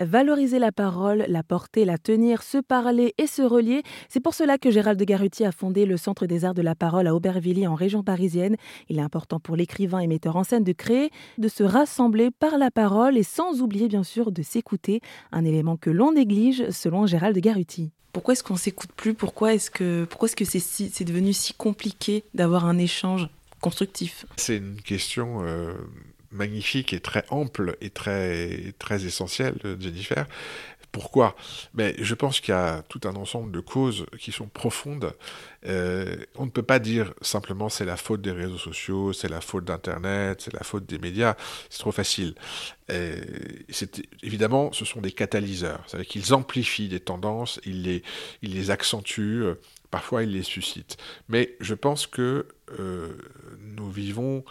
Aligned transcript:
Valoriser 0.00 0.58
la 0.58 0.72
parole, 0.72 1.24
la 1.28 1.44
porter, 1.44 1.84
la 1.84 1.98
tenir, 1.98 2.42
se 2.42 2.58
parler 2.58 3.14
et 3.16 3.28
se 3.28 3.42
relier, 3.42 3.84
c'est 4.08 4.18
pour 4.18 4.34
cela 4.34 4.58
que 4.58 4.72
Gérald 4.72 4.98
de 4.98 5.04
Garuti 5.04 5.44
a 5.44 5.52
fondé 5.52 5.86
le 5.86 5.96
Centre 5.96 6.26
des 6.26 6.44
Arts 6.44 6.54
de 6.54 6.62
la 6.62 6.74
Parole 6.74 7.06
à 7.06 7.14
Aubervilliers 7.14 7.68
en 7.68 7.76
région 7.76 8.02
parisienne. 8.02 8.56
Il 8.88 8.98
est 8.98 9.02
important 9.02 9.38
pour 9.38 9.54
l'écrivain 9.54 10.00
et 10.00 10.08
metteur 10.08 10.34
en 10.34 10.42
scène 10.42 10.64
de 10.64 10.72
créer, 10.72 11.10
de 11.38 11.46
se 11.46 11.62
rassembler 11.62 12.32
par 12.32 12.58
la 12.58 12.72
parole 12.72 13.16
et 13.16 13.22
sans 13.22 13.62
oublier 13.62 13.86
bien 13.86 14.02
sûr 14.02 14.32
de 14.32 14.42
s'écouter, 14.42 15.00
un 15.30 15.44
élément 15.44 15.76
que 15.76 15.90
l'on 15.90 16.10
néglige 16.10 16.70
selon 16.70 17.06
Gérald 17.06 17.36
de 17.36 17.40
Garuti. 17.40 17.92
Pourquoi 18.12 18.32
est-ce 18.32 18.42
qu'on 18.42 18.56
s'écoute 18.56 18.90
plus? 18.96 19.14
Pourquoi 19.14 19.54
est-ce 19.54 19.70
que 19.70 20.06
pourquoi 20.10 20.26
est-ce 20.26 20.34
que 20.34 20.44
c'est 20.44 20.58
si, 20.58 20.90
c'est 20.92 21.04
devenu 21.04 21.32
si 21.32 21.54
compliqué 21.54 22.24
d'avoir 22.34 22.64
un 22.64 22.78
échange 22.78 23.28
constructif? 23.60 24.26
C'est 24.38 24.56
une 24.56 24.80
question 24.82 25.44
euh, 25.44 25.72
magnifique 26.34 26.92
et 26.92 27.00
très 27.00 27.24
ample 27.30 27.76
et 27.80 27.90
très, 27.90 28.74
très 28.78 29.04
essentielle, 29.04 29.56
Jennifer. 29.80 30.26
Pourquoi? 30.94 31.34
Mais 31.74 31.96
Je 31.98 32.14
pense 32.14 32.38
qu'il 32.38 32.54
y 32.54 32.56
a 32.56 32.82
tout 32.88 33.00
un 33.02 33.16
ensemble 33.16 33.50
de 33.50 33.58
causes 33.58 34.06
qui 34.20 34.30
sont 34.30 34.46
profondes. 34.46 35.12
Euh, 35.66 36.14
on 36.36 36.44
ne 36.44 36.50
peut 36.50 36.62
pas 36.62 36.78
dire 36.78 37.12
simplement 37.20 37.68
c'est 37.68 37.84
la 37.84 37.96
faute 37.96 38.22
des 38.22 38.30
réseaux 38.30 38.58
sociaux, 38.58 39.12
c'est 39.12 39.28
la 39.28 39.40
faute 39.40 39.64
d'Internet, 39.64 40.42
c'est 40.42 40.52
la 40.52 40.62
faute 40.62 40.86
des 40.86 40.98
médias. 40.98 41.34
C'est 41.68 41.80
trop 41.80 41.90
facile. 41.90 42.36
Euh, 42.92 43.20
évidemment, 44.22 44.72
ce 44.72 44.84
sont 44.84 45.00
des 45.00 45.10
catalyseurs. 45.10 45.82
C'est-à-dire 45.88 46.08
qu'ils 46.08 46.32
amplifient 46.32 46.88
des 46.88 47.00
tendances, 47.00 47.58
ils 47.66 47.82
les, 47.82 48.04
ils 48.42 48.54
les 48.54 48.70
accentuent, 48.70 49.46
parfois 49.90 50.22
ils 50.22 50.30
les 50.30 50.44
suscitent. 50.44 50.96
Mais 51.28 51.56
je 51.58 51.74
pense 51.74 52.06
que 52.06 52.46
euh, 52.78 53.08
nous 53.58 53.90
vivons 53.90 54.44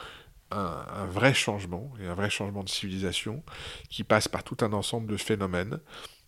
un, 0.53 1.05
vrai 1.05 1.33
changement, 1.33 1.91
et 1.99 2.07
un 2.07 2.15
vrai 2.15 2.29
changement 2.29 2.63
de 2.63 2.69
civilisation, 2.69 3.43
qui 3.89 4.03
passe 4.03 4.27
par 4.27 4.43
tout 4.43 4.57
un 4.61 4.73
ensemble 4.73 5.07
de 5.07 5.17
phénomènes. 5.17 5.79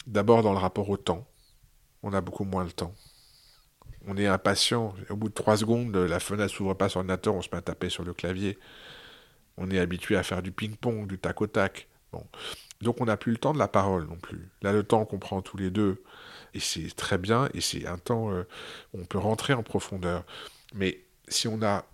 D'abord 0.07 0.43
dans 0.43 0.51
le 0.51 0.59
rapport 0.59 0.89
au 0.89 0.97
temps. 0.97 1.27
On 2.03 2.13
a 2.13 2.21
beaucoup 2.21 2.43
moins 2.43 2.65
de 2.65 2.71
temps. 2.71 2.93
On 4.07 4.17
est 4.17 4.27
impatient. 4.27 4.93
Au 5.09 5.15
bout 5.15 5.29
de 5.29 5.33
trois 5.33 5.57
secondes, 5.57 5.95
la 5.95 6.19
fenêtre 6.19 6.53
s'ouvre 6.53 6.75
pas 6.75 6.89
sur 6.89 6.99
l'ordinateur, 6.99 7.33
on 7.33 7.41
se 7.41 7.49
met 7.51 7.57
à 7.57 7.61
taper 7.61 7.89
sur 7.89 8.03
le 8.03 8.13
clavier. 8.13 8.59
On 9.57 9.71
est 9.71 9.79
habitué 9.79 10.15
à 10.15 10.23
faire 10.23 10.43
du 10.43 10.51
ping-pong, 10.51 11.07
du 11.07 11.17
tac 11.17 11.41
au 11.41 11.47
tac. 11.47 11.87
Bon. 12.11 12.23
Donc 12.81 13.01
on 13.01 13.05
n'a 13.05 13.17
plus 13.17 13.31
le 13.31 13.37
temps 13.37 13.53
de 13.53 13.59
la 13.59 13.67
parole 13.67 14.05
non 14.05 14.17
plus. 14.17 14.49
Là, 14.61 14.73
le 14.73 14.83
temps 14.83 15.05
qu'on 15.05 15.17
prend 15.17 15.41
tous 15.41 15.57
les 15.57 15.71
deux, 15.71 16.03
et 16.53 16.59
c'est 16.59 16.95
très 16.95 17.17
bien, 17.17 17.49
et 17.53 17.61
c'est 17.61 17.87
un 17.87 17.97
temps 17.97 18.31
euh, 18.31 18.43
où 18.93 19.01
on 19.01 19.05
peut 19.05 19.17
rentrer 19.17 19.53
en 19.53 19.63
profondeur. 19.63 20.23
Mais 20.73 21.03
si 21.27 21.47
on 21.47 21.61
a 21.63 21.85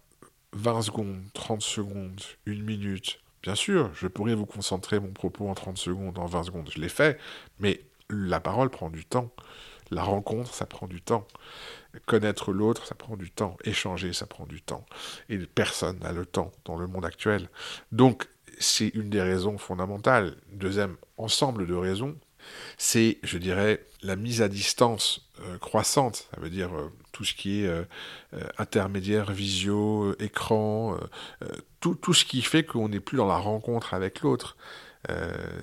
20 0.53 0.81
secondes, 0.81 1.23
30 1.33 1.61
secondes, 1.61 2.21
une 2.45 2.63
minute, 2.63 3.19
bien 3.43 3.55
sûr, 3.55 3.91
je 3.93 4.07
pourrais 4.07 4.35
vous 4.35 4.45
concentrer 4.45 4.99
mon 4.99 5.11
propos 5.11 5.47
en 5.47 5.53
30 5.53 5.77
secondes, 5.77 6.17
en 6.17 6.25
20 6.25 6.43
secondes, 6.43 6.69
je 6.73 6.79
l'ai 6.79 6.89
fait, 6.89 7.19
mais 7.59 7.81
la 8.09 8.39
parole 8.39 8.69
prend 8.69 8.89
du 8.89 9.05
temps. 9.05 9.31
La 9.89 10.03
rencontre, 10.03 10.53
ça 10.53 10.65
prend 10.65 10.87
du 10.87 11.01
temps. 11.01 11.27
Connaître 12.05 12.53
l'autre, 12.53 12.87
ça 12.87 12.95
prend 12.95 13.17
du 13.17 13.29
temps. 13.29 13.57
Échanger, 13.65 14.13
ça 14.13 14.25
prend 14.25 14.45
du 14.45 14.61
temps. 14.61 14.85
Et 15.27 15.37
personne 15.37 15.99
n'a 15.99 16.13
le 16.13 16.25
temps 16.25 16.51
dans 16.63 16.77
le 16.77 16.87
monde 16.87 17.03
actuel. 17.03 17.49
Donc, 17.91 18.29
c'est 18.57 18.87
une 18.89 19.09
des 19.09 19.21
raisons 19.21 19.57
fondamentales. 19.57 20.37
Deuxième 20.53 20.95
ensemble 21.17 21.67
de 21.67 21.73
raisons, 21.73 22.15
c'est, 22.77 23.19
je 23.23 23.37
dirais, 23.37 23.85
la 24.01 24.15
mise 24.15 24.41
à 24.41 24.47
distance 24.47 25.29
euh, 25.41 25.57
croissante. 25.57 26.29
Ça 26.33 26.39
veut 26.39 26.49
dire 26.49 26.73
euh, 26.73 26.89
tout 27.11 27.23
ce 27.23 27.33
qui 27.33 27.63
est 27.63 27.67
euh, 27.67 27.83
intermédiaire, 28.57 29.31
visio, 29.31 30.15
écran, 30.19 30.97
tout, 31.79 31.95
tout, 31.95 32.13
ce 32.13 32.25
qui 32.25 32.41
fait 32.41 32.63
qu'on 32.63 32.89
n'est 32.89 32.99
plus 32.99 33.17
dans 33.17 33.27
la 33.27 33.37
rencontre 33.37 33.93
avec 33.93 34.21
l'autre. 34.21 34.55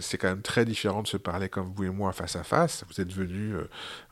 c'est 0.01 0.19
quand 0.19 0.29
même 0.29 0.43
très 0.43 0.65
différent 0.65 1.03
de 1.03 1.09
se 1.09 1.17
parler 1.17 1.49
comme 1.49 1.73
vous 1.75 1.85
et 1.85 1.91
moi 1.91 2.13
face 2.13 2.37
à 2.37 2.43
face. 2.43 2.85
Vous 2.89 3.01
êtes 3.01 3.13
venu 3.13 3.55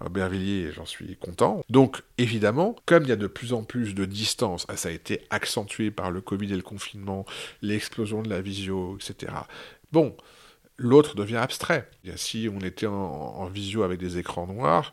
à 0.00 0.06
Aubervilliers 0.06 0.68
et 0.68 0.72
j'en 0.72 0.86
suis 0.86 1.16
content. 1.16 1.62
Donc 1.68 2.02
évidemment, 2.18 2.76
comme 2.86 3.02
il 3.02 3.08
y 3.08 3.12
a 3.12 3.16
de 3.16 3.26
plus 3.26 3.52
en 3.52 3.64
plus 3.64 3.94
de 3.94 4.04
distance, 4.04 4.66
ça 4.74 4.88
a 4.88 4.92
été 4.92 5.26
accentué 5.30 5.90
par 5.90 6.10
le 6.10 6.20
Covid 6.20 6.52
et 6.52 6.56
le 6.56 6.62
confinement, 6.62 7.26
l'explosion 7.60 8.22
de 8.22 8.30
la 8.30 8.40
visio, 8.40 8.96
etc. 8.96 9.32
Bon, 9.92 10.16
l'autre 10.78 11.16
devient 11.16 11.36
abstrait. 11.36 11.88
Si 12.16 12.48
on 12.52 12.60
était 12.60 12.86
en, 12.86 13.46
visio 13.46 13.82
avec 13.82 13.98
des 13.98 14.18
écrans 14.18 14.46
noirs, 14.46 14.92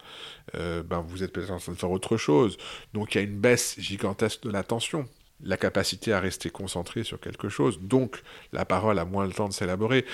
euh, 0.55 0.83
ben 0.83 1.01
vous 1.01 1.23
êtes 1.23 1.33
peut-être 1.33 1.51
en 1.51 1.57
train 1.57 1.73
de 1.73 1.77
faire 1.77 1.91
autre 1.91 2.17
chose. 2.17 2.57
Donc 2.93 3.15
il 3.15 3.17
y 3.17 3.21
a 3.21 3.23
une 3.23 3.39
baisse 3.39 3.75
gigantesque 3.79 4.43
de 4.43 4.51
l'attention, 4.51 5.07
la 5.43 5.57
capacité 5.57 6.13
à 6.13 6.19
rester 6.19 6.49
concentré 6.49 7.03
sur 7.03 7.19
quelque 7.19 7.49
chose. 7.49 7.79
Donc 7.81 8.21
la 8.51 8.65
parole 8.65 8.99
a 8.99 9.05
moins 9.05 9.25
le 9.25 9.33
temps 9.33 9.49
de 9.49 9.53
s'élaborer. 9.53 10.05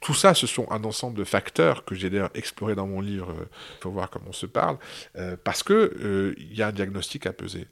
Tout 0.00 0.14
ça, 0.14 0.34
ce 0.34 0.46
sont 0.46 0.70
un 0.70 0.84
ensemble 0.84 1.18
de 1.18 1.24
facteurs 1.24 1.84
que 1.84 1.94
j'ai 1.94 2.10
d'ailleurs 2.10 2.30
exploré 2.34 2.74
dans 2.74 2.86
mon 2.86 3.00
livre, 3.00 3.34
il 3.36 3.42
euh, 3.42 3.80
faut 3.80 3.90
voir 3.90 4.10
comment 4.10 4.26
on 4.28 4.32
se 4.32 4.46
parle, 4.46 4.78
euh, 5.16 5.36
parce 5.42 5.62
que 5.62 6.34
il 6.38 6.54
y 6.54 6.62
a 6.62 6.68
un 6.68 6.72
diagnostic 6.72 7.26
à 7.26 7.32
peser. 7.32 7.66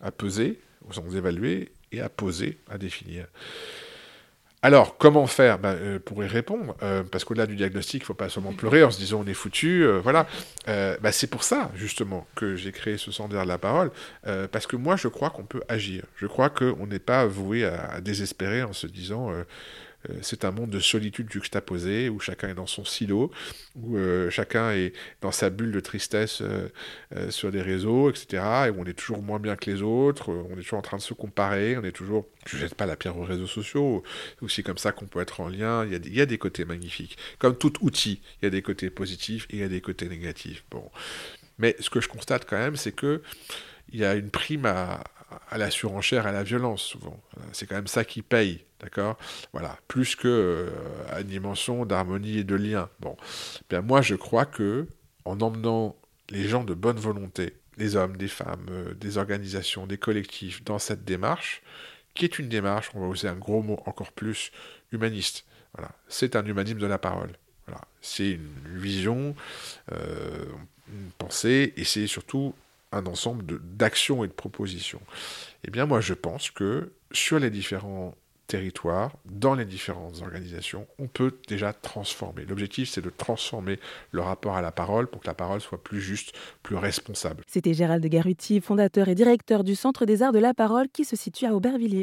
À 0.00 0.12
peser, 0.12 0.60
au 0.88 0.92
sens 0.92 1.14
évaluer, 1.14 1.72
et 1.92 2.00
à 2.00 2.08
poser, 2.08 2.58
à 2.68 2.78
définir. 2.78 3.26
Alors, 4.62 4.98
comment 4.98 5.26
faire? 5.26 5.58
Ben, 5.58 5.74
euh, 5.74 5.98
pour 5.98 6.22
y 6.22 6.26
répondre 6.26 6.76
euh, 6.82 7.02
Parce 7.02 7.24
qu'au-delà 7.24 7.46
du 7.46 7.56
diagnostic, 7.56 8.02
il 8.02 8.04
ne 8.04 8.06
faut 8.06 8.14
pas 8.14 8.28
seulement 8.28 8.52
pleurer 8.52 8.84
en 8.84 8.90
se 8.90 8.98
disant 8.98 9.22
on 9.24 9.26
est 9.26 9.34
foutu. 9.34 9.84
Euh, 9.84 10.00
voilà. 10.00 10.26
Ben, 10.66 11.12
c'est 11.12 11.28
pour 11.28 11.44
ça, 11.44 11.70
justement, 11.74 12.26
que 12.34 12.56
j'ai 12.56 12.70
créé 12.70 12.98
ce 12.98 13.10
centre 13.10 13.30
de 13.30 13.38
la 13.38 13.58
parole. 13.58 13.90
parce 14.52 14.66
que 14.66 14.76
moi, 14.76 14.96
je 14.96 15.08
crois 15.08 15.30
qu'on 15.30 15.44
peut 15.44 15.62
agir. 15.68 16.04
Je 16.16 16.26
crois 16.26 16.50
qu'on 16.50 16.86
n'est 16.86 16.98
pas 16.98 17.24
voué 17.24 17.64
à, 17.64 18.00
désespérer 18.00 18.62
en 18.62 18.72
se 18.72 18.86
disant 18.86 19.32
c'est 20.22 20.44
un 20.44 20.50
monde 20.50 20.70
de 20.70 20.80
solitude 20.80 21.30
juxtaposée, 21.30 22.08
où 22.08 22.20
chacun 22.20 22.48
est 22.48 22.54
dans 22.54 22.66
son 22.66 22.84
silo, 22.84 23.30
où 23.76 23.96
euh, 23.96 24.30
chacun 24.30 24.72
est 24.72 24.92
dans 25.20 25.32
sa 25.32 25.50
bulle 25.50 25.72
de 25.72 25.80
tristesse 25.80 26.42
euh, 26.42 26.68
sur 27.30 27.50
les 27.50 27.60
réseaux, 27.60 28.10
etc., 28.10 28.42
et 28.66 28.70
où 28.70 28.80
on 28.80 28.84
est 28.84 28.98
toujours 28.98 29.22
moins 29.22 29.38
bien 29.38 29.56
que 29.56 29.70
les 29.70 29.82
autres, 29.82 30.30
on 30.30 30.52
est 30.58 30.62
toujours 30.62 30.78
en 30.78 30.82
train 30.82 30.96
de 30.96 31.02
se 31.02 31.14
comparer, 31.14 31.76
on 31.76 31.84
est 31.84 31.92
toujours... 31.92 32.26
Je 32.46 32.56
ne 32.56 32.62
jette 32.62 32.74
pas 32.74 32.86
la 32.86 32.96
pierre 32.96 33.18
aux 33.18 33.24
réseaux 33.24 33.46
sociaux, 33.46 34.02
c'est 34.48 34.62
comme 34.62 34.78
ça 34.78 34.92
qu'on 34.92 35.06
peut 35.06 35.20
être 35.20 35.40
en 35.40 35.48
lien, 35.48 35.84
il 35.84 36.14
y, 36.14 36.20
a 36.20 36.26
des, 36.26 36.38
côtés 36.38 36.64
magnifiques. 36.64 37.18
Comme 37.38 37.56
tout 37.56 37.72
outil, 37.82 38.20
il 38.40 38.46
y 38.46 38.48
a 38.48 38.50
des 38.50 38.62
côtés 38.62 38.90
positifs 38.90 39.46
et 39.50 39.56
il 39.56 39.58
y 39.60 39.64
a 39.64 39.68
des 39.68 39.80
côtés 39.80 40.08
négatifs. 40.08 40.64
Bon. 40.70 40.90
Mais 41.58 41.76
ce 41.80 41.90
que 41.90 42.00
je 42.00 42.08
constate 42.08 42.46
quand 42.48 42.56
même, 42.56 42.76
c'est 42.76 42.92
que 42.92 43.22
il 43.92 43.98
y 43.98 44.04
a 44.04 44.14
une 44.14 44.30
prime 44.30 44.66
à 44.66 45.02
la 45.58 45.70
surenchère, 45.70 46.26
à 46.26 46.32
la 46.32 46.42
violence, 46.42 46.82
souvent. 46.82 47.20
C'est 47.52 47.66
quand 47.66 47.76
même 47.76 47.86
ça 47.86 48.04
qui 48.04 48.22
paye, 48.22 48.64
d'accord? 48.80 49.18
Voilà, 49.52 49.78
plus 49.88 50.16
que 50.16 50.28
euh, 50.28 51.20
une 51.20 51.28
dimension 51.28 51.84
d'harmonie 51.86 52.38
et 52.38 52.44
de 52.44 52.54
lien. 52.54 52.88
Bon, 53.00 53.16
moi, 53.82 54.02
je 54.02 54.14
crois 54.14 54.46
que 54.46 54.86
en 55.24 55.40
emmenant 55.40 55.96
les 56.30 56.48
gens 56.48 56.64
de 56.64 56.74
bonne 56.74 56.98
volonté, 56.98 57.54
les 57.76 57.96
hommes, 57.96 58.16
des 58.16 58.28
femmes, 58.28 58.66
euh, 58.70 58.94
des 58.94 59.18
organisations, 59.18 59.86
des 59.86 59.98
collectifs, 59.98 60.62
dans 60.64 60.78
cette 60.78 61.04
démarche, 61.04 61.62
qui 62.14 62.24
est 62.24 62.38
une 62.38 62.48
démarche, 62.48 62.90
on 62.94 63.00
va 63.00 63.12
user 63.12 63.28
un 63.28 63.36
gros 63.36 63.62
mot 63.62 63.80
encore 63.86 64.12
plus, 64.12 64.52
humaniste. 64.92 65.44
Voilà, 65.74 65.92
c'est 66.08 66.36
un 66.36 66.44
humanisme 66.44 66.78
de 66.78 66.86
la 66.86 66.98
parole. 66.98 67.30
Voilà, 67.66 67.82
c'est 68.00 68.32
une 68.32 68.78
vision, 68.78 69.34
euh, 69.92 70.46
une 70.88 71.10
pensée, 71.18 71.72
et 71.76 71.84
c'est 71.84 72.06
surtout 72.06 72.54
un 72.92 73.06
ensemble 73.06 73.60
d'actions 73.76 74.24
et 74.24 74.28
de 74.28 74.32
propositions. 74.32 75.00
Eh 75.64 75.70
bien, 75.70 75.86
moi, 75.86 76.00
je 76.00 76.14
pense 76.14 76.50
que 76.50 76.92
sur 77.12 77.38
les 77.38 77.50
différents 77.50 78.14
territoires, 78.50 79.12
dans 79.26 79.54
les 79.54 79.64
différentes 79.64 80.22
organisations, 80.22 80.88
on 80.98 81.06
peut 81.06 81.36
déjà 81.46 81.72
transformer. 81.72 82.44
L'objectif, 82.44 82.88
c'est 82.88 83.00
de 83.00 83.10
transformer 83.10 83.78
le 84.10 84.22
rapport 84.22 84.56
à 84.56 84.60
la 84.60 84.72
parole 84.72 85.06
pour 85.06 85.20
que 85.20 85.28
la 85.28 85.34
parole 85.34 85.60
soit 85.60 85.80
plus 85.80 86.00
juste, 86.00 86.32
plus 86.64 86.74
responsable. 86.74 87.44
C'était 87.46 87.74
Gérald 87.74 88.04
Garuti, 88.04 88.60
fondateur 88.60 89.08
et 89.08 89.14
directeur 89.14 89.62
du 89.62 89.76
Centre 89.76 90.04
des 90.04 90.22
Arts 90.22 90.32
de 90.32 90.40
la 90.40 90.52
Parole 90.52 90.88
qui 90.88 91.04
se 91.04 91.14
situe 91.14 91.46
à 91.46 91.54
Aubervilliers. 91.54 91.98